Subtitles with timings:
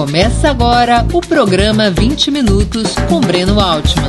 [0.00, 4.08] Começa agora o programa 20 Minutos com Breno Altman.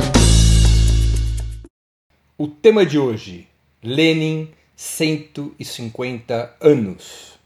[2.38, 3.46] O tema de hoje:
[3.82, 7.38] Lenin, 150 anos.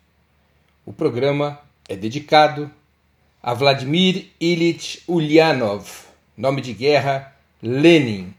[0.85, 2.71] O programa é dedicado
[3.43, 5.89] a Vladimir Ilyich Ulyanov,
[6.37, 8.33] nome de guerra Lenin,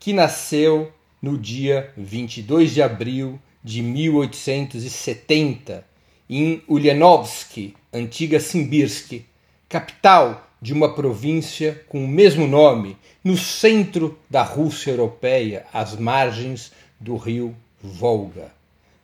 [0.00, 0.90] que nasceu
[1.20, 5.84] no dia 22 de abril de 1870
[6.30, 9.30] em Ulyanovsk, antiga Simbirsk,
[9.72, 12.94] capital de uma província com o mesmo nome,
[13.24, 18.52] no centro da Rússia europeia, às margens do rio Volga.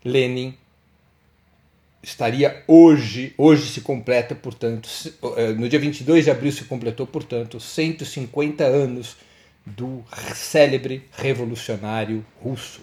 [0.04, 0.54] Lenin
[2.02, 4.88] estaria hoje, hoje se completa, portanto,
[5.38, 9.16] eh, no dia 22 de abril se completou, portanto, 150 anos
[9.64, 10.04] do
[10.34, 12.82] célebre revolucionário russo.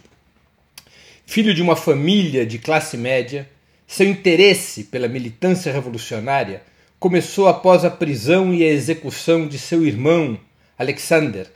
[1.23, 3.48] Filho de uma família de classe média,
[3.85, 6.63] seu interesse pela militância revolucionária
[7.05, 10.39] começou após a prisão e a execução de seu irmão,
[10.75, 11.51] Alexander,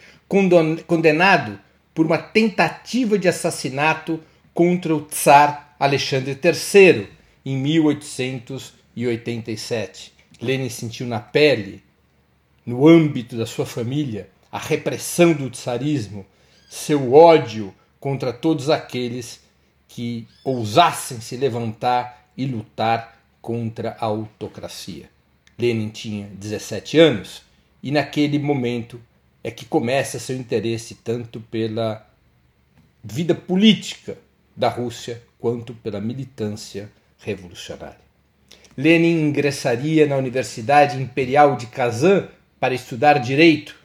[0.86, 1.60] condenado
[1.92, 4.20] por uma tentativa de assassinato
[4.54, 7.10] contra o czar Alexandre III
[7.44, 10.14] em 1887.
[10.40, 11.82] Lenin sentiu na pele,
[12.64, 16.28] no âmbito da sua família, a repressão do tsarismo,
[16.70, 19.42] seu ódio contra todos aqueles
[19.88, 25.10] que ousassem se levantar e lutar contra a autocracia.
[25.60, 27.42] Lenin tinha 17 anos
[27.84, 29.00] e naquele momento
[29.44, 32.08] é que começa seu interesse tanto pela
[33.04, 34.18] vida política
[34.56, 38.00] da Rússia quanto pela militância revolucionária.
[38.78, 43.76] Lenin ingressaria na Universidade Imperial de Kazan para estudar direito.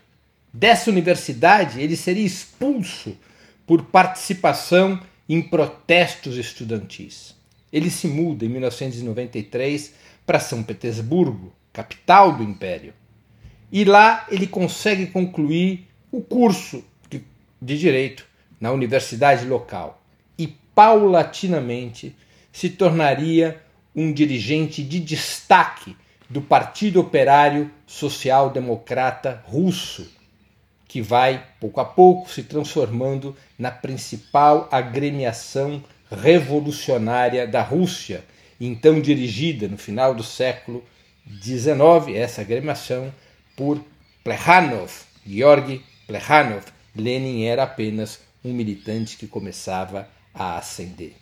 [0.52, 3.16] Dessa universidade, ele seria expulso
[3.66, 7.34] por participação em protestos estudantis.
[7.72, 12.94] Ele se muda em 1993 para São Petersburgo, capital do império.
[13.70, 16.82] E lá ele consegue concluir o curso
[17.60, 18.24] de direito
[18.60, 20.02] na universidade local
[20.38, 22.14] e paulatinamente
[22.52, 23.60] se tornaria
[23.94, 25.96] um dirigente de destaque
[26.30, 30.10] do Partido Operário Social Democrata Russo,
[30.86, 38.24] que vai pouco a pouco se transformando na principal agremiação revolucionária da Rússia,
[38.60, 40.84] então dirigida no final do século
[41.24, 43.12] 19, essa agremiação,
[43.56, 43.80] por
[44.22, 44.90] Plekhanov,
[45.26, 46.64] Georgi Plekhanov.
[46.94, 51.14] Lenin era apenas um militante que começava a ascender.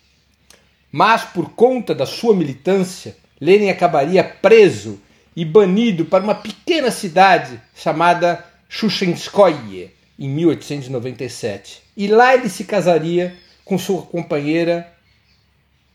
[0.90, 5.00] Mas, por conta da sua militância, Lenin acabaria preso
[5.34, 11.82] e banido para uma pequena cidade chamada Shushenskoye, em 1897.
[11.96, 14.92] E lá ele se casaria com sua companheira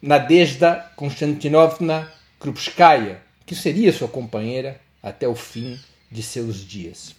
[0.01, 5.79] Nadezhda Konstantinovna Krupskaya, que seria sua companheira até o fim
[6.11, 7.15] de seus dias.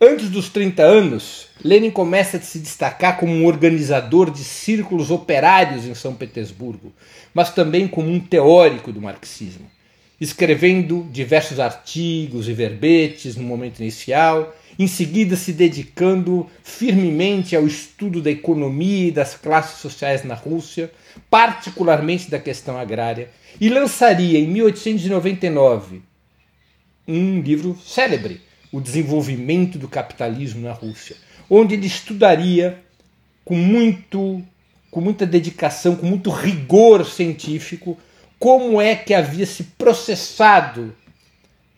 [0.00, 5.84] Antes dos 30 anos, Lenin começa a se destacar como um organizador de círculos operários
[5.84, 6.92] em São Petersburgo,
[7.34, 9.68] mas também como um teórico do marxismo,
[10.18, 18.22] escrevendo diversos artigos e verbetes no momento inicial, em seguida se dedicando firmemente ao estudo
[18.22, 20.90] da economia e das classes sociais na Rússia,
[21.28, 23.28] particularmente da questão agrária,
[23.60, 26.00] e lançaria em 1899
[27.06, 28.40] um livro célebre,
[28.72, 31.14] O Desenvolvimento do Capitalismo na Rússia,
[31.50, 32.82] onde ele estudaria
[33.44, 34.42] com muito
[34.90, 37.98] com muita dedicação, com muito rigor científico,
[38.38, 40.94] como é que havia se processado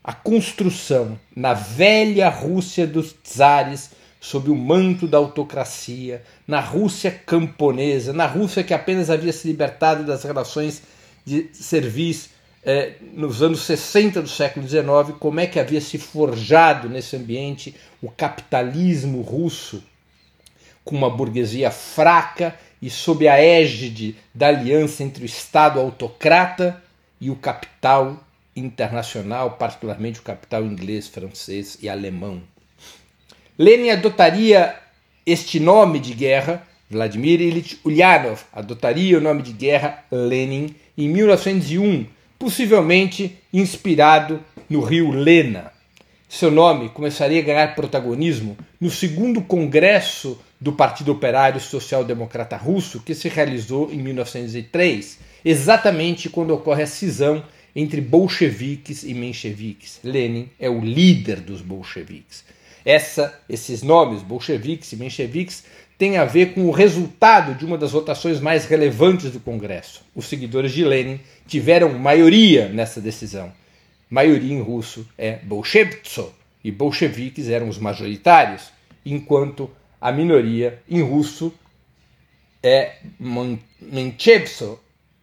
[0.04, 3.90] a construção na velha Rússia dos czares
[4.20, 10.04] sob o manto da autocracia, na Rússia camponesa, na Rússia que apenas havia se libertado
[10.04, 10.82] das relações
[11.24, 12.30] de serviço
[12.64, 17.74] eh, nos anos 60 do século XIX, como é que havia se forjado nesse ambiente
[18.00, 19.82] o capitalismo russo,
[20.84, 26.80] com uma burguesia fraca e sob a égide da aliança entre o Estado autocrata
[27.20, 28.20] e o capital
[28.54, 32.42] internacional, particularmente o capital inglês, francês e alemão.
[33.58, 34.74] Lenin adotaria
[35.24, 42.06] este nome de guerra, Vladimir Ilyich Ulyanov adotaria o nome de guerra Lenin em 1901,
[42.38, 45.72] possivelmente inspirado no rio Lena.
[46.28, 53.00] Seu nome começaria a ganhar protagonismo no segundo congresso do Partido Operário Social Democrata Russo,
[53.00, 60.00] que se realizou em 1903, exatamente quando ocorre a cisão entre bolcheviques e mencheviques.
[60.04, 62.44] Lenin é o líder dos bolcheviques.
[62.84, 65.64] Essa, esses nomes, bolcheviques e mencheviques,
[65.96, 70.04] têm a ver com o resultado de uma das votações mais relevantes do Congresso.
[70.14, 73.52] Os seguidores de Lenin tiveram maioria nessa decisão.
[74.10, 76.32] maioria em russo é bolshevtso,
[76.64, 78.70] e bolcheviques eram os majoritários,
[79.04, 79.70] enquanto
[80.00, 81.52] a minoria em russo
[82.62, 82.96] é
[83.80, 84.78] menchevso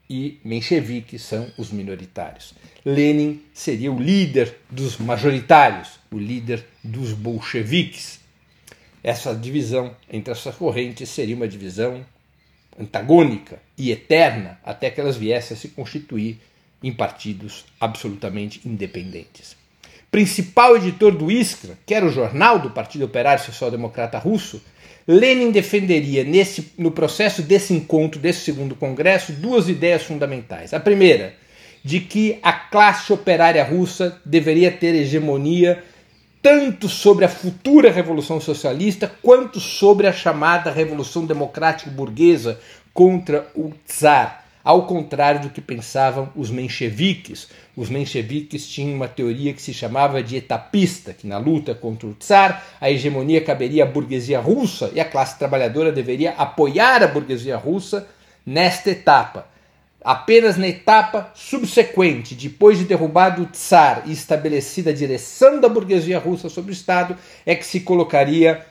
[0.10, 2.54] e mencheviques são os minoritários.
[2.84, 8.20] Lenin seria o líder dos majoritários, o líder dos bolcheviques.
[9.04, 12.04] Essa divisão entre essas correntes seria uma divisão
[12.80, 16.40] antagônica e eterna até que elas viessem a se constituir
[16.82, 19.56] em partidos absolutamente independentes.
[20.10, 24.62] Principal editor do Iskra, que era o jornal do Partido Operário Social Democrata Russo,
[25.12, 30.72] Lenin defenderia nesse, no processo desse encontro, desse segundo congresso, duas ideias fundamentais.
[30.72, 31.34] A primeira,
[31.84, 35.84] de que a classe operária russa deveria ter hegemonia
[36.44, 42.60] tanto sobre a futura revolução socialista quanto sobre a chamada revolução democrática burguesa
[42.94, 47.48] contra o czar, ao contrário do que pensavam os mencheviques.
[47.76, 52.14] Os mencheviques tinham uma teoria que se chamava de etapista, que na luta contra o
[52.14, 57.58] czar a hegemonia caberia à burguesia russa e a classe trabalhadora deveria apoiar a burguesia
[57.58, 58.08] russa
[58.46, 59.48] nesta etapa.
[60.04, 66.20] Apenas na etapa subsequente, depois de derrubado o czar e estabelecida a direção da burguesia
[66.20, 68.64] russa sobre o Estado, é que se colocaria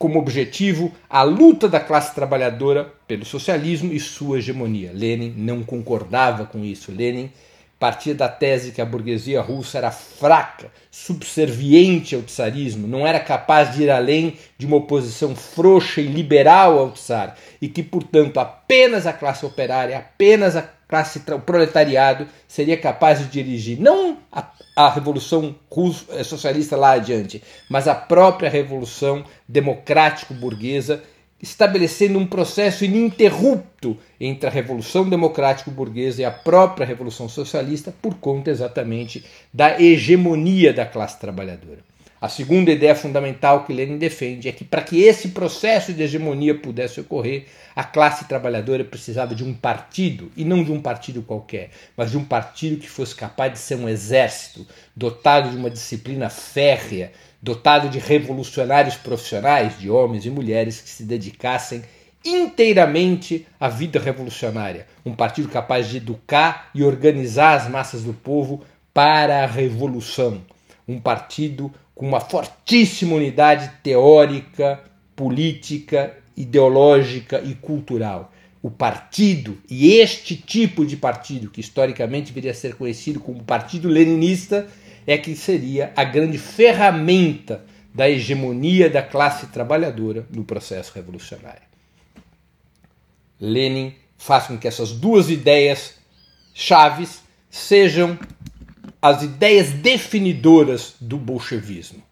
[0.00, 4.92] como objetivo a luta da classe trabalhadora pelo socialismo e sua hegemonia.
[4.94, 6.90] Lenin não concordava com isso.
[6.90, 7.30] Lenin
[7.78, 13.74] partia da tese que a burguesia russa era fraca, subserviente ao tsarismo, não era capaz
[13.74, 19.06] de ir além de uma oposição frouxa e liberal ao tsar, e que, portanto, apenas
[19.06, 24.90] a classe operária, apenas a classe o proletariado seria capaz de dirigir não a, a
[24.90, 31.00] revolução russo, eh, socialista lá adiante, mas a própria revolução democrático-burguesa
[31.40, 38.50] estabelecendo um processo ininterrupto entre a Revolução Democrático-Burguesa e a própria Revolução Socialista, por conta
[38.50, 41.89] exatamente da hegemonia da classe trabalhadora.
[42.20, 46.54] A segunda ideia fundamental que Lenin defende é que, para que esse processo de hegemonia
[46.54, 51.70] pudesse ocorrer, a classe trabalhadora precisava de um partido, e não de um partido qualquer,
[51.96, 56.28] mas de um partido que fosse capaz de ser um exército, dotado de uma disciplina
[56.28, 61.82] férrea, dotado de revolucionários profissionais, de homens e mulheres que se dedicassem
[62.22, 64.86] inteiramente à vida revolucionária.
[65.06, 68.62] Um partido capaz de educar e organizar as massas do povo
[68.92, 70.42] para a revolução.
[70.86, 74.82] Um partido com uma fortíssima unidade teórica,
[75.14, 78.32] política, ideológica e cultural.
[78.62, 83.86] O partido, e este tipo de partido, que historicamente viria a ser conhecido como Partido
[83.86, 84.66] Leninista,
[85.06, 91.68] é que seria a grande ferramenta da hegemonia da classe trabalhadora no processo revolucionário.
[93.38, 95.96] Lenin faz com que essas duas ideias
[96.54, 97.20] chaves
[97.50, 98.18] sejam
[99.02, 102.02] as ideias definidoras do bolchevismo.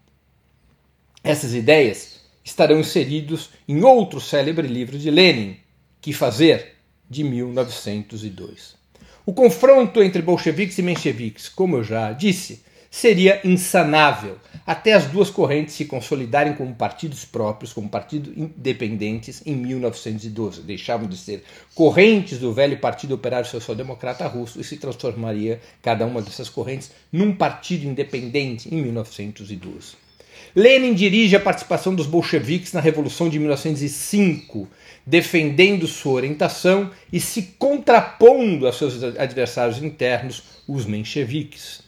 [1.23, 5.59] Essas ideias estarão inseridos em outro célebre livro de Lenin,
[6.01, 6.77] Que Fazer,
[7.09, 8.77] de 1902.
[9.27, 14.39] O confronto entre bolcheviques e mencheviques, como eu já disse, seria insanável
[14.69, 20.61] até as duas correntes se consolidarem como partidos próprios, como partidos independentes em 1912.
[20.61, 21.43] Deixavam de ser
[21.75, 26.91] correntes do velho Partido Operário Social Democrata Russo e se transformaria cada uma dessas correntes
[27.11, 29.97] num partido independente em 1912.
[30.55, 34.69] Lenin dirige a participação dos bolcheviques na Revolução de 1905,
[35.07, 41.88] defendendo sua orientação e se contrapondo a seus adversários internos, os mencheviques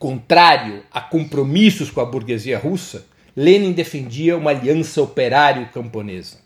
[0.00, 3.04] contrário a compromissos com a burguesia russa,
[3.36, 6.38] Lenin defendia uma aliança operário-camponesa.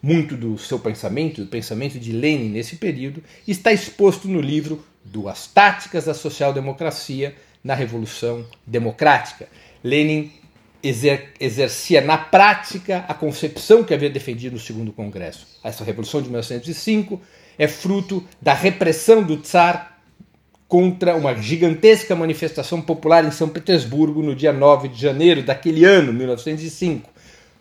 [0.00, 5.48] Muito do seu pensamento, do pensamento de Lenin nesse período, está exposto no livro Duas
[5.48, 7.34] Táticas da Social-Democracia
[7.64, 9.48] na Revolução Democrática.
[9.82, 10.30] Lenin
[10.80, 15.48] exer exercia na prática a concepção que havia defendido no Segundo Congresso.
[15.64, 17.20] Essa Revolução de 1905
[17.58, 19.93] é fruto da repressão do Tsar
[20.74, 26.12] contra uma gigantesca manifestação popular em São Petersburgo no dia 9 de janeiro daquele ano,
[26.12, 27.08] 1905.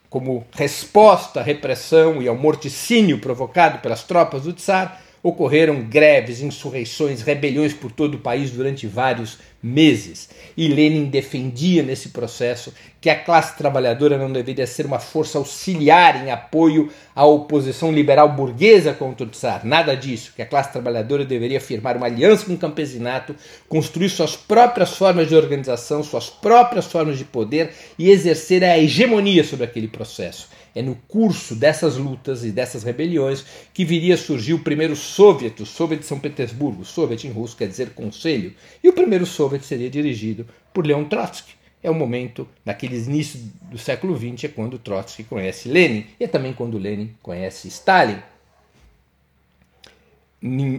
[0.10, 7.22] Como resposta à repressão e ao morticínio provocado pelas tropas do Tsar, ocorreram greves, insurreições,
[7.22, 10.30] rebeliões por todo o país durante vários meses.
[10.58, 16.26] E Lenin defendia nesse processo que a classe trabalhadora não deveria ser uma força auxiliar
[16.26, 19.64] em apoio à oposição liberal burguesa contra o czar.
[19.64, 23.34] Nada disso, que a classe trabalhadora deveria firmar uma aliança com o campesinato,
[23.70, 29.44] construir suas próprias formas de organização, suas próprias formas de poder e exercer a hegemonia
[29.46, 30.50] sobre aquele processo.
[30.76, 35.62] É no curso dessas lutas e dessas rebeliões que viria a surgir o primeiro Soviet,
[35.62, 36.84] o Soviet de São Petersburgo.
[36.84, 38.54] Soviet em russo quer dizer conselho.
[38.84, 41.54] E o primeiro Soviet seria dirigido por Leon Trotsky.
[41.84, 46.28] É o momento, naqueles inícios do século XX, é quando Trotsky conhece Lenin e é
[46.28, 48.20] também quando Lenin conhece Stalin.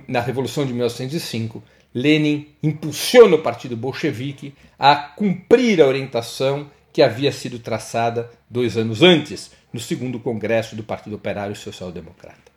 [0.09, 1.63] Na Revolução de 1905,
[1.95, 9.03] Lenin impulsiona o Partido Bolchevique a cumprir a orientação que havia sido traçada dois anos
[9.03, 12.55] antes, no segundo Congresso do Partido Operário Social Democrata.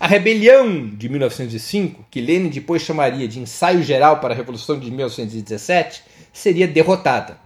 [0.00, 4.90] A rebelião de 1905, que Lenin depois chamaria de ensaio geral para a Revolução de
[4.90, 7.38] 1917, seria derrotada.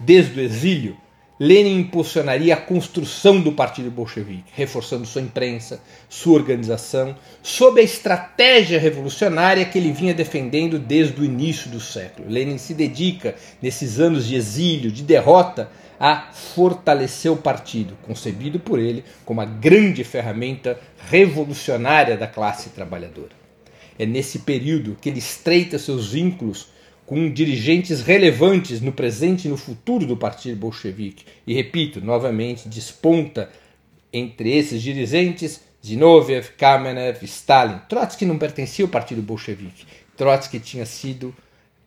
[0.00, 0.96] Desde o exílio,
[1.38, 8.80] Lenin impulsionaria a construção do Partido Bolchevique, reforçando sua imprensa, sua organização, sob a estratégia
[8.80, 12.30] revolucionária que ele vinha defendendo desde o início do século.
[12.30, 18.78] Lenin se dedica, nesses anos de exílio, de derrota, a fortalecer o partido, concebido por
[18.78, 23.32] ele como a grande ferramenta revolucionária da classe trabalhadora.
[23.98, 26.68] É nesse período que ele estreita seus vínculos
[27.06, 31.24] com dirigentes relevantes no presente e no futuro do Partido Bolchevique.
[31.46, 33.48] E repito, novamente, desponta
[34.12, 37.78] entre esses dirigentes Zinoviev, Kamenev, Stalin.
[37.88, 39.86] Trotsky não pertencia ao Partido Bolchevique.
[40.16, 41.34] Trotsky tinha sido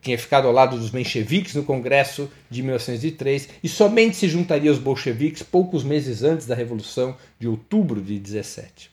[0.00, 4.78] tinha ficado ao lado dos mencheviques no Congresso de 1903 e somente se juntaria aos
[4.78, 8.90] bolcheviques poucos meses antes da Revolução de outubro de 17.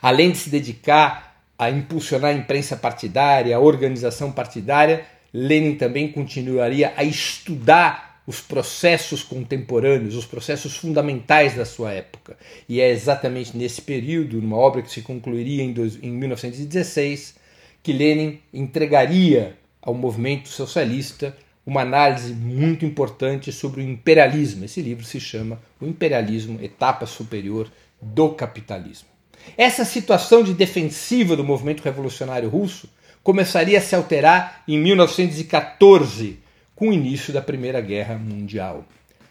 [0.00, 6.92] Além de se dedicar a impulsionar a imprensa partidária, a organização partidária, Lenin também continuaria
[6.96, 12.36] a estudar os processos contemporâneos, os processos fundamentais da sua época.
[12.68, 15.72] E é exatamente nesse período, numa obra que se concluiria em,
[16.10, 17.36] 1916,
[17.82, 24.64] que Lenin entregaria ao movimento socialista uma análise muito importante sobre o imperialismo.
[24.64, 27.68] Esse livro se chama O Imperialismo, Etapa Superior
[28.00, 29.08] do Capitalismo.
[29.56, 32.88] Essa situação de defensiva do movimento revolucionário russo
[33.22, 36.38] começaria a se alterar em 1914,
[36.74, 38.84] com o início da Primeira Guerra Mundial.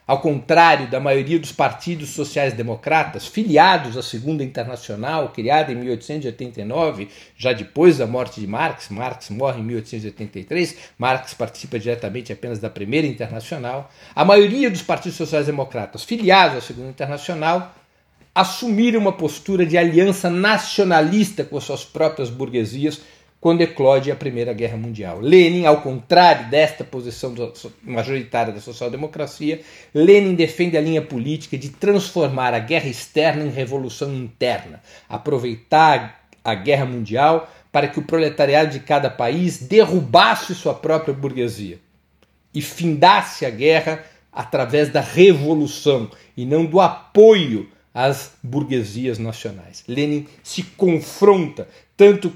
[0.08, 7.54] Ao contrário da maioria dos partidos sociais-democratas, filiados à Segunda Internacional, criada em 1889, já
[7.54, 13.08] depois da morte de Marx, Marx morre em 1883, Marx participa diretamente apenas da Primeira
[13.08, 17.74] Internacional, a maioria dos partidos sociais-democratas filiados à Segunda Internacional
[18.36, 23.02] assumiram uma postura de aliança nacionalista com as suas próprias burguesias
[23.46, 25.20] quando eclode a Primeira Guerra Mundial.
[25.20, 27.32] Lenin, ao contrário desta posição
[27.84, 29.62] majoritária da social-democracia,
[29.94, 36.56] Lenin defende a linha política de transformar a guerra externa em revolução interna, aproveitar a
[36.56, 41.78] guerra mundial para que o proletariado de cada país derrubasse sua própria burguesia
[42.52, 49.86] e findasse a guerra através da revolução e não do apoio às burguesias nacionais.
[49.88, 52.30] Lenin se confronta tanto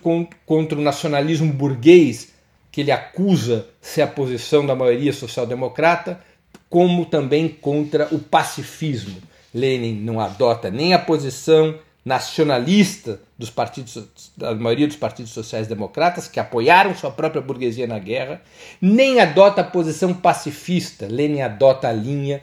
[0.45, 2.29] contra o nacionalismo burguês,
[2.71, 6.23] que ele acusa ser a posição da maioria social-democrata,
[6.69, 9.17] como também contra o pacifismo.
[9.53, 16.39] Lenin não adota nem a posição nacionalista dos partidos, da maioria dos partidos sociais-democratas, que
[16.39, 18.41] apoiaram sua própria burguesia na guerra,
[18.79, 21.05] nem adota a posição pacifista.
[21.05, 22.41] Lenin adota a linha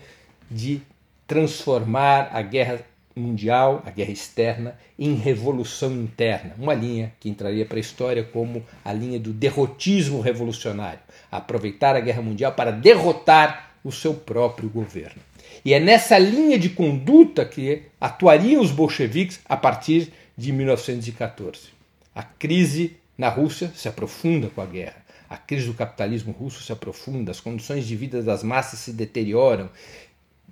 [0.50, 0.82] de
[1.26, 2.80] transformar a guerra
[3.16, 8.62] mundial, a guerra externa, em revolução interna, uma linha que entraria para a história como
[8.84, 11.00] a linha do derrotismo revolucionário,
[11.32, 15.22] aproveitar a guerra mundial para derrotar o seu próprio governo.
[15.64, 21.68] E é nessa linha de conduta que atuariam os bolcheviques a partir de 1914.
[22.14, 25.06] A crise na Rússia se aprofunda com a guerra.
[25.28, 29.68] A crise do capitalismo russo se aprofunda, as condições de vida das massas se deterioram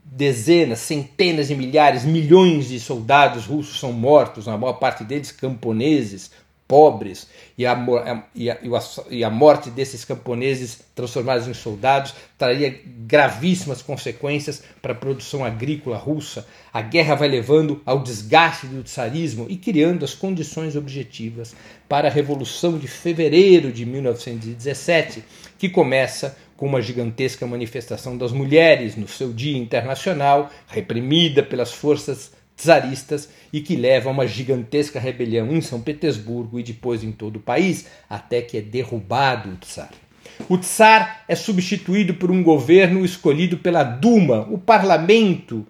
[0.04, 6.30] dezenas, centenas de milhares, milhões de soldados russos são mortos, a maior parte deles camponeses,
[6.66, 7.28] pobres,
[7.58, 8.58] e a, e a,
[9.10, 15.96] e a morte desses camponeses transformados em soldados traria gravíssimas consequências para a produção agrícola
[15.96, 16.46] russa.
[16.72, 21.54] A guerra vai levando ao desgaste do tsarismo e criando as condições objetivas
[21.88, 25.22] para a Revolução de Fevereiro de 1917,
[25.58, 32.32] que começa com uma gigantesca manifestação das mulheres no seu Dia Internacional, reprimida pelas forças
[32.56, 37.36] czaristas e que leva a uma gigantesca rebelião em São Petersburgo e depois em todo
[37.36, 39.90] o país, até que é derrubado o czar.
[40.48, 45.66] O czar é substituído por um governo escolhido pela Duma, o parlamento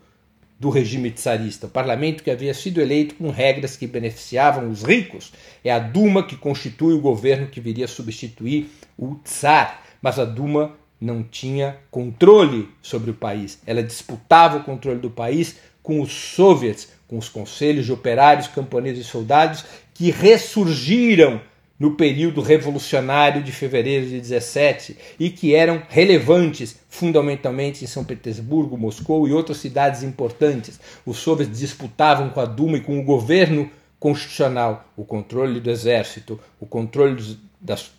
[0.59, 5.33] do regime czarista, o parlamento que havia sido eleito com regras que beneficiavam os ricos.
[5.63, 10.27] É a Duma que constitui o governo que viria a substituir o czar mas a
[10.27, 13.59] Duma não tinha controle sobre o país.
[13.67, 19.07] Ela disputava o controle do país com os soviets, com os conselhos de operários, camponeses
[19.07, 21.41] e soldados que ressurgiram
[21.79, 28.79] no período revolucionário de fevereiro de 17 e que eram relevantes fundamentalmente em São Petersburgo,
[28.79, 30.81] Moscou e outras cidades importantes.
[31.05, 33.71] Os soviets disputavam com a Duma e com o governo
[34.05, 37.91] constitucional o controle do exército, o controle dos, das,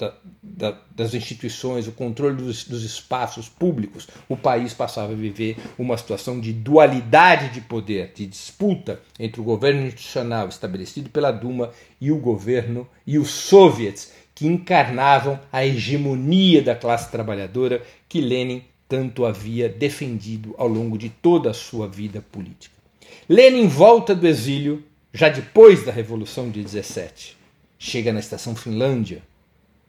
[0.44, 5.98] da, das, instituições, o controle dos, dos, espaços públicos, o país passava a viver uma
[5.98, 12.12] situação de dualidade de poder, de disputa entre o governo institucional estabelecido pela Duma e
[12.12, 19.26] o governo e os soviets, que encarnavam a hegemonia da classe trabalhadora que Lenin tanto
[19.26, 22.76] havia defendido ao longo de toda a sua vida política.
[23.28, 24.84] Lenin volta do exílio
[25.16, 27.38] já depois da Revolução de 17.
[27.80, 29.24] Chega na estação Finlândia,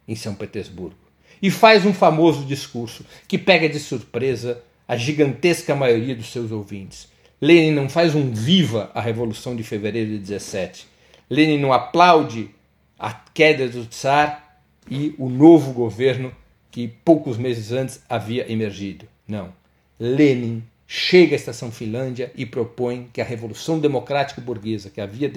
[0.06, 0.94] em São Petersburgo,
[1.42, 7.08] e faz um famoso discurso que pega de surpresa a gigantesca maioria dos seus ouvintes.
[7.42, 10.86] Lenin não faz um viva a Revolução de Fevereiro de 17.
[11.28, 12.50] Lenin não aplaude
[12.96, 16.32] a queda do Tsar e o novo governo
[16.70, 19.08] que poucos meses antes havia emergido.
[19.26, 19.52] Não.
[19.98, 25.30] Lenin chega à estação Finlândia e propõe que a Revolução Democrática Burguesa, que havia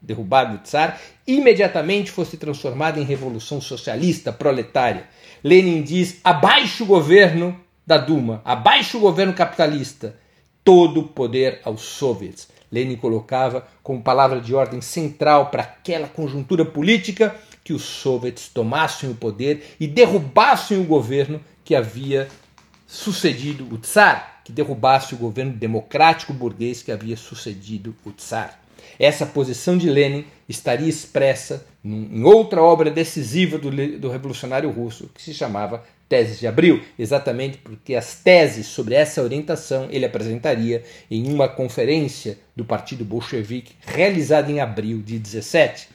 [0.00, 5.08] derrubado o Tsar, imediatamente fosse transformada em Revolução Socialista Proletária.
[5.42, 10.16] Lenin diz: abaixo o governo da Duma, abaixo o governo capitalista,
[10.62, 12.48] todo o poder aos soviets.
[12.70, 19.10] Lenin colocava como palavra de ordem central para aquela conjuntura política que os soviets tomassem
[19.10, 22.28] o poder e derrubassem o governo que havia
[22.86, 28.58] sucedido o Tsar que derrubasse o governo democrático burguês que havia sucedido o Tsar.
[28.98, 35.22] Essa posição de Lenin estaria expressa em outra obra decisiva do, do revolucionário russo, que
[35.22, 41.32] se chamava Teses de Abril, exatamente porque as teses sobre essa orientação ele apresentaria em
[41.32, 45.88] uma conferência do Partido Bolchevique realizada em abril de 17.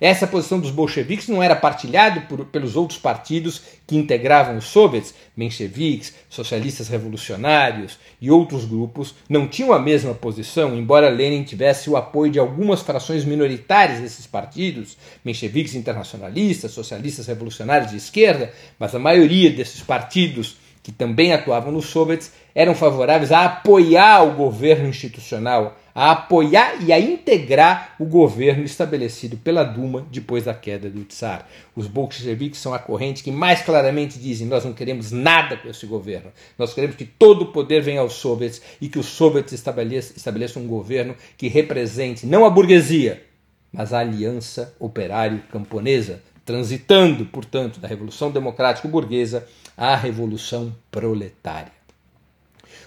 [0.00, 5.14] Essa posição dos bolcheviques não era partilhada por, pelos outros partidos que integravam os soviets,
[5.36, 9.14] mencheviques, socialistas revolucionários e outros grupos.
[9.28, 14.26] Não tinham a mesma posição, embora Lenin tivesse o apoio de algumas frações minoritárias desses
[14.26, 21.72] partidos, mencheviques internacionalistas, socialistas revolucionários de esquerda, mas a maioria desses partidos que também atuavam
[21.72, 28.04] nos soviets eram favoráveis a apoiar o governo institucional a apoiar e a integrar o
[28.04, 31.48] governo estabelecido pela Duma depois da queda do Tsar.
[31.74, 35.86] Os bolcheviques são a corrente que mais claramente dizem: nós não queremos nada com esse
[35.86, 36.30] governo.
[36.58, 40.62] Nós queremos que todo o poder venha aos soviets e que os soviets estabeleçam, estabeleçam
[40.62, 43.24] um governo que represente não a burguesia,
[43.72, 51.72] mas a aliança operário-camponesa, transitando, portanto, da Revolução Democrática Burguesa à Revolução Proletária.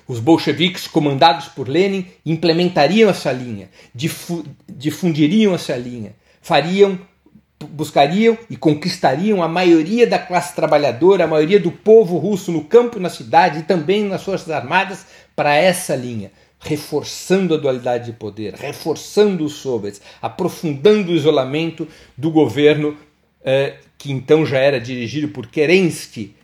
[0.07, 3.69] Os bolcheviques, comandados por Lenin, implementariam essa linha,
[4.67, 6.99] difundiriam essa linha, fariam,
[7.67, 12.97] buscariam e conquistariam a maioria da classe trabalhadora, a maioria do povo russo no campo
[12.97, 18.13] e na cidade e também nas forças armadas para essa linha, reforçando a dualidade de
[18.13, 22.97] poder, reforçando os soviets, aprofundando o isolamento do governo
[23.43, 26.35] eh, que então já era dirigido por Kerensky,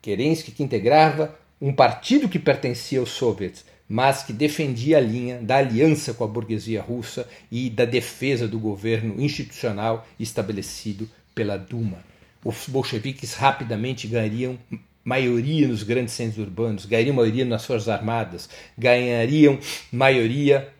[0.00, 5.56] Kerensky que integrava um partido que pertencia aos soviets, mas que defendia a linha da
[5.56, 11.98] aliança com a burguesia russa e da defesa do governo institucional estabelecido pela Duma.
[12.44, 14.58] Os bolcheviques rapidamente ganhariam
[15.04, 19.58] maioria nos grandes centros urbanos, ganhariam maioria nas forças armadas, ganhariam
[19.90, 20.72] maioria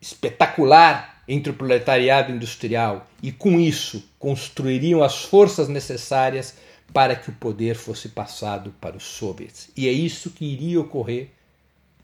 [0.00, 6.56] espetacular entre o proletariado industrial e com isso construiriam as forças necessárias
[6.92, 9.70] para que o poder fosse passado para os soviets.
[9.76, 11.28] E é isso que iria ocorrer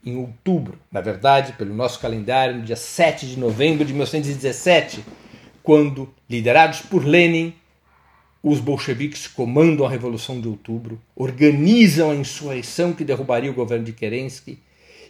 [0.05, 5.03] em outubro, na verdade, pelo nosso calendário, no dia 7 de novembro de 1917,
[5.61, 7.53] quando, liderados por Lenin,
[8.43, 13.93] os bolcheviques comandam a Revolução de Outubro, organizam a insurreição que derrubaria o governo de
[13.93, 14.59] Kerensky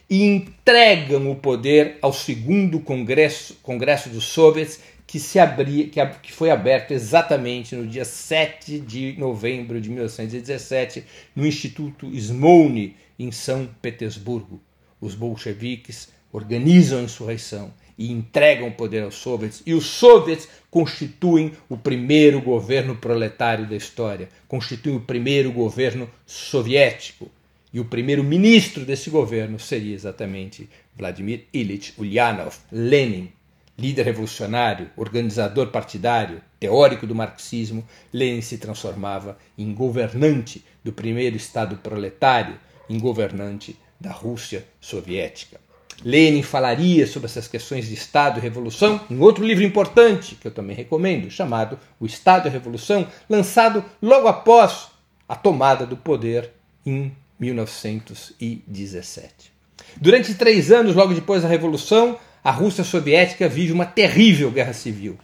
[0.08, 6.32] e entregam o poder ao segundo congresso, congresso dos soviets que, se abria, que, que
[6.32, 13.68] foi aberto exatamente no dia 7 de novembro de 1917 no Instituto Smolny, em São
[13.80, 14.60] Petersburgo.
[15.00, 21.52] Os bolcheviques organizam a insurreição e entregam o poder aos soviets, e os soviets constituem
[21.68, 27.30] o primeiro governo proletário da história, constituem o primeiro governo soviético.
[27.72, 33.30] E o primeiro ministro desse governo seria exatamente Vladimir Ilyich Ulyanov, Lenin,
[33.76, 41.76] Líder revolucionário, organizador partidário, teórico do marxismo, Lenin se transformava em governante do primeiro Estado
[41.78, 42.56] proletário,
[42.88, 45.58] em governante da Rússia soviética.
[46.04, 50.52] Lenin falaria sobre essas questões de Estado e Revolução em outro livro importante, que eu
[50.52, 54.88] também recomendo, chamado O Estado e a Revolução, lançado logo após
[55.28, 56.52] a tomada do poder
[56.84, 59.54] em 1917.
[59.96, 65.18] Durante três anos, logo depois da Revolução, a Rússia soviética vive uma terrível guerra civil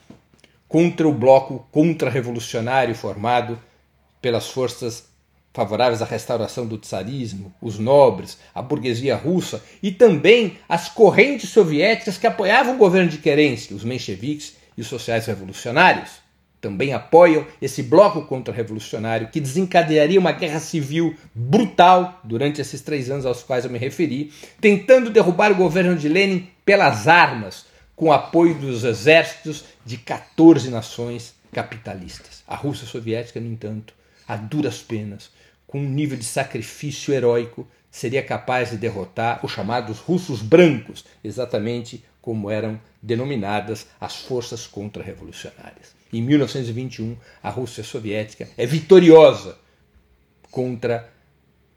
[0.67, 3.61] contra o bloco contra-revolucionário formado
[4.23, 5.05] pelas forças
[5.53, 12.17] favoráveis à restauração do tsarismo, os nobres, a burguesia russa e também as correntes soviéticas
[12.17, 16.21] que apoiavam o governo de Kerensky, os mencheviques e os sociais revolucionários.
[16.61, 23.27] Também apoiam esse bloco contra-revolucionário que desencadearia uma guerra civil brutal durante esses três anos
[23.27, 28.55] aos quais eu me referi, tentando derrubar o governo de Lenin pelas armas, com apoio
[28.55, 32.45] dos exércitos de 14 nações capitalistas.
[32.47, 33.93] A Rússia soviética, no entanto,
[34.29, 35.33] a duras penas,
[35.67, 42.05] com um nível de sacrifício heróico, seria capaz de derrotar os chamados russos brancos, exatamente
[42.23, 45.93] como eram denominadas as forças contra-revolucionárias.
[46.13, 49.59] Em 1921, a Rússia soviética é vitoriosa
[50.53, 51.13] contra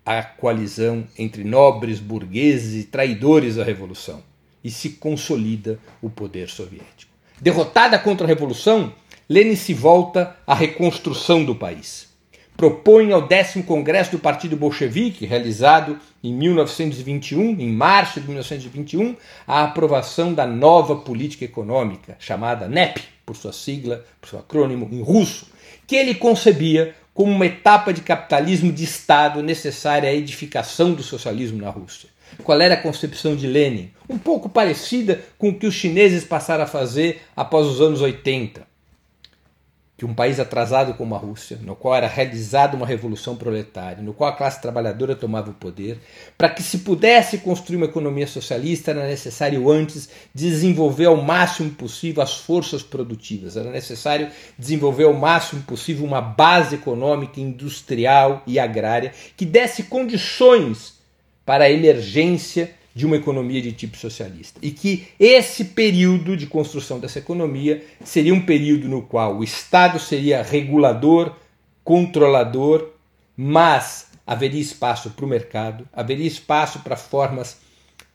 [0.06, 4.22] a coalizão entre nobres, burgueses e traidores da revolução
[4.64, 7.12] e se consolida o poder soviético.
[7.42, 8.94] Derrotada contra a revolução,
[9.28, 12.14] Lenin se volta à reconstrução do país
[12.56, 19.16] propõe ao décimo congresso do Partido Bolchevique, realizado em 1921, em março de 1921,
[19.48, 25.02] a aprovação da nova política econômica, chamada NEP, por sua sigla, por seu acrônimo em
[25.02, 25.48] russo,
[25.88, 31.62] que ele concebia como uma etapa de capitalismo de Estado necessária à edificação do socialismo
[31.62, 32.10] na Rússia.
[32.44, 33.92] Qual era a concepção de Lenin?
[34.10, 38.74] Um pouco parecida com o que os chineses passaram a fazer após os anos 80
[40.04, 44.14] que um país atrasado como a Rússia, no qual era realizada uma revolução proletária, no
[44.14, 46.00] qual a classe trabalhadora tomava o poder,
[46.38, 52.24] para que se pudesse construir uma economia socialista era necessário antes desenvolver ao máximo possível
[52.24, 59.14] as forças produtivas, era necessário desenvolver ao máximo possível uma base econômica, industrial e agrária
[59.38, 61.03] que desse condições
[61.46, 64.60] para a emergência de uma economia de tipo socialista.
[64.62, 70.00] E que esse período de construção dessa economia seria um período no qual o Estado
[70.00, 71.36] seria regulador,
[71.84, 72.90] controlador,
[73.36, 77.58] mas haveria espaço para o mercado, haveria espaço para formas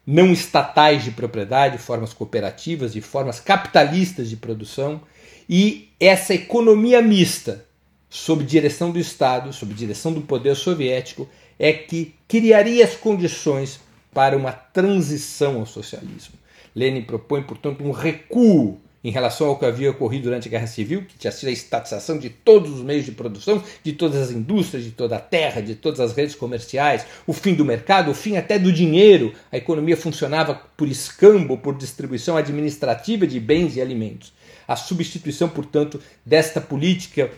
[0.07, 5.03] não estatais de propriedade, formas cooperativas e formas capitalistas de produção,
[5.47, 7.67] e essa economia mista,
[8.09, 13.81] sob direção do Estado, sob direção do poder soviético, é que criaria as condições
[14.13, 16.35] para uma transição ao socialismo.
[16.75, 21.05] Lenin propõe, portanto, um recuo em relação ao que havia ocorrido durante a Guerra Civil,
[21.05, 24.85] que tinha sido a estatização de todos os meios de produção, de todas as indústrias,
[24.85, 28.37] de toda a terra, de todas as redes comerciais, o fim do mercado, o fim
[28.37, 29.33] até do dinheiro.
[29.53, 34.33] A economia funcionava por escambo, por distribuição administrativa de bens e alimentos.
[34.67, 37.31] A substituição, portanto, desta política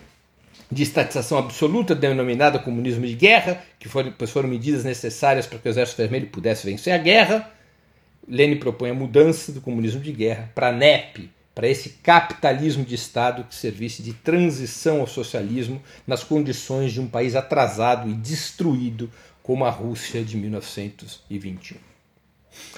[0.71, 5.71] de estatização absoluta, denominada comunismo de guerra, que foram, foram medidas necessárias para que o
[5.71, 7.51] Exército Vermelho pudesse vencer a guerra.
[8.29, 12.95] Lenin propõe a mudança do comunismo de guerra para a NEP, para esse capitalismo de
[12.95, 19.11] Estado que servisse de transição ao socialismo nas condições de um país atrasado e destruído
[19.43, 21.79] como a Rússia de 1921.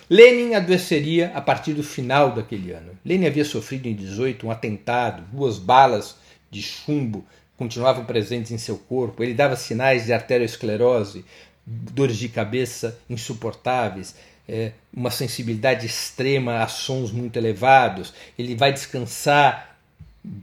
[0.08, 2.92] Lenin adoeceria a partir do final daquele ano.
[3.04, 6.16] Lenin havia sofrido em 18 um atentado, duas balas
[6.50, 7.24] de chumbo
[7.62, 11.24] continuavam presentes em seu corpo, ele dava sinais de arteriosclerose,
[11.64, 14.16] dores de cabeça insuportáveis,
[14.48, 19.78] é, uma sensibilidade extrema a sons muito elevados, ele vai descansar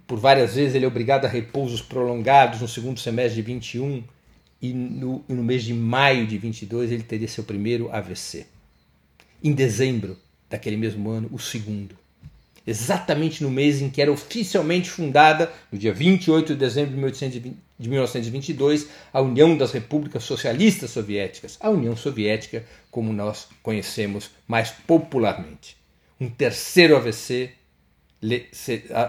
[0.08, 4.02] por várias vezes, ele é obrigado a repousos prolongados no segundo semestre de 21
[4.62, 8.46] e no, no mês de maio de 22 ele teria seu primeiro AVC.
[9.44, 10.18] Em dezembro
[10.50, 11.98] daquele mesmo ano, o segundo
[12.70, 18.88] exatamente no mês em que era oficialmente fundada, no dia 28 de dezembro de 1922,
[19.12, 25.78] a União das Repúblicas Socialistas Soviéticas, a União Soviética como nós conhecemos mais popularmente.
[26.20, 27.52] Um terceiro AVC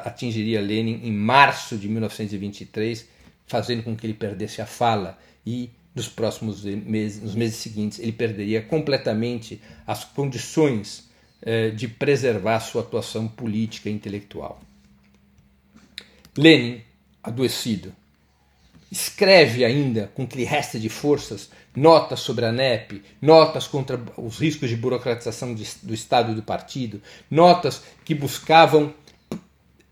[0.05, 3.07] atingiria Lenin em março de 1923,
[3.47, 8.13] fazendo com que ele perdesse a fala e nos próximos meses, nos meses seguintes, ele
[8.13, 11.10] perderia completamente as condições
[11.75, 14.61] de preservar sua atuação política e intelectual.
[16.37, 16.83] Lenin,
[17.23, 17.95] adoecido,
[18.91, 24.01] escreve ainda, com o que lhe resta de forças, notas sobre a NEP, notas contra
[24.17, 27.01] os riscos de burocratização do Estado e do partido,
[27.31, 28.93] notas que buscavam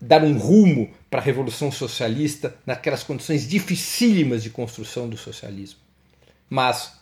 [0.01, 5.79] dar um rumo para a Revolução Socialista naquelas condições dificílimas de construção do socialismo.
[6.49, 6.98] Mas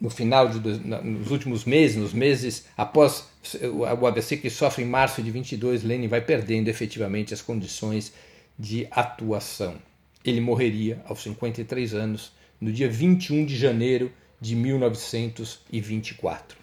[0.00, 3.28] no final de nos últimos meses, nos meses após
[3.62, 8.12] o AVC que sofre em março de 22, Lenin vai perdendo efetivamente as condições
[8.58, 9.76] de atuação.
[10.24, 14.10] Ele morreria aos 53 anos no dia 21 de janeiro
[14.40, 16.58] de 1924.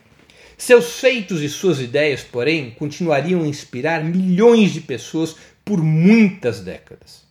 [0.58, 7.23] Seus feitos e suas ideias, porém, continuariam a inspirar milhões de pessoas por muitas décadas.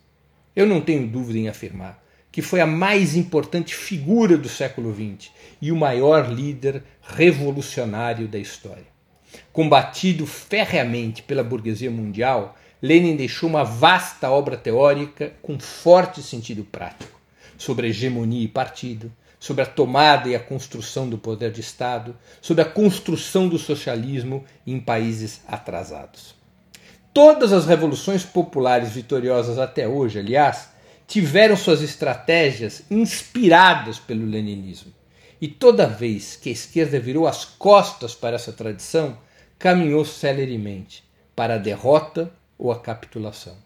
[0.54, 2.05] Eu não tenho dúvida em afirmar
[2.36, 8.36] que foi a mais importante figura do século XX e o maior líder revolucionário da
[8.36, 8.84] história.
[9.54, 17.18] Combatido ferreamente pela burguesia mundial, Lenin deixou uma vasta obra teórica com forte sentido prático
[17.56, 22.60] sobre hegemonia e partido, sobre a tomada e a construção do poder de Estado, sobre
[22.60, 26.34] a construção do socialismo em países atrasados.
[27.14, 30.75] Todas as revoluções populares vitoriosas até hoje, aliás,
[31.06, 34.92] tiveram suas estratégias inspiradas pelo leninismo.
[35.40, 39.18] E toda vez que a esquerda virou as costas para essa tradição,
[39.58, 43.56] caminhou celeremente para a derrota ou a capitulação.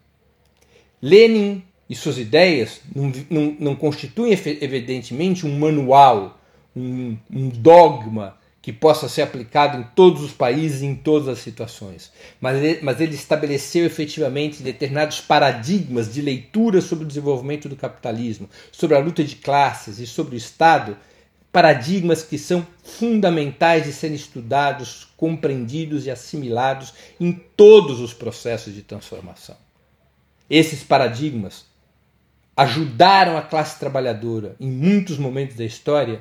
[1.01, 6.39] Lenin e suas ideias não, não, não constituem evidentemente um manual,
[6.77, 11.39] um, um dogma que possa ser aplicado em todos os países e em todas as
[11.39, 12.13] situações.
[12.41, 18.51] Mas ele, mas ele estabeleceu efetivamente determinados paradigmas de leitura sobre o desenvolvimento do capitalismo,
[18.71, 20.97] sobre a luta de classes e sobre o Estado,
[21.51, 28.83] paradigmas que são fundamentais de serem estudados, compreendidos e assimilados em todos os processos de
[28.83, 29.57] transformação.
[30.51, 31.65] Esses paradigmas
[32.55, 36.21] ajudaram a classe trabalhadora, em muitos momentos da história,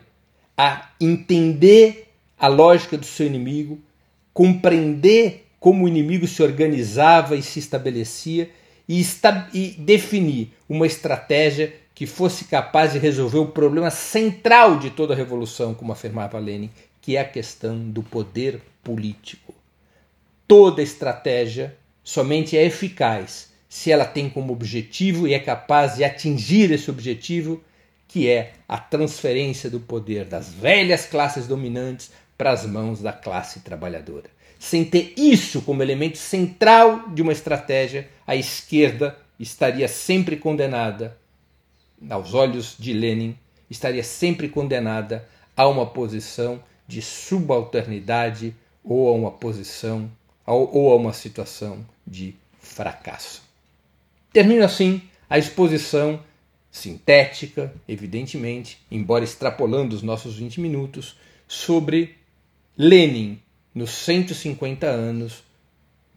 [0.58, 2.09] a entender
[2.40, 3.80] a lógica do seu inimigo,
[4.34, 8.50] compreender como o inimigo se organizava e se estabelecia
[8.88, 9.06] e,
[9.54, 15.18] e definir uma estratégia que fosse capaz de resolver o problema central de toda a
[15.18, 16.70] revolução, como afirmava Lenin,
[17.02, 19.54] que é a questão do poder político.
[20.48, 26.72] Toda estratégia somente é eficaz se ela tem como objetivo e é capaz de atingir
[26.72, 27.62] esse objetivo,
[28.08, 33.60] que é a transferência do poder das velhas classes dominantes para as mãos da classe
[33.60, 34.30] trabalhadora.
[34.58, 41.18] Sem ter isso como elemento central de uma estratégia, a esquerda estaria sempre condenada,
[42.10, 43.38] aos olhos de Lenin,
[43.70, 50.10] estaria sempre condenada a uma posição de subalternidade ou a uma posição
[50.46, 53.44] ou a uma situação de fracasso.
[54.32, 56.24] Termino assim a exposição
[56.72, 62.18] sintética, evidentemente, embora extrapolando os nossos 20 minutos, sobre
[62.82, 63.38] Lenin
[63.76, 65.44] nos 150 anos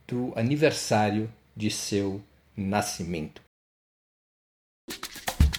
[0.06, 2.20] do aniversário de seu
[2.56, 3.42] nascimento.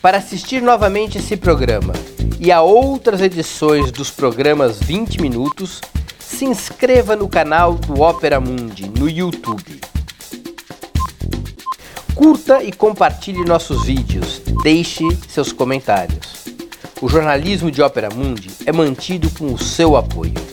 [0.01, 1.91] Para assistir novamente esse programa
[2.39, 5.81] e a outras edições dos programas 20 Minutos,
[6.17, 9.81] se inscreva no canal do Opera Mundi no YouTube.
[12.15, 16.45] Curta e compartilhe nossos vídeos, deixe seus comentários.
[17.01, 20.52] O jornalismo de Opera Mundi é mantido com o seu apoio.